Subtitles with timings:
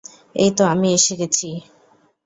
[0.35, 1.49] এইতো আমি এসে গেছি।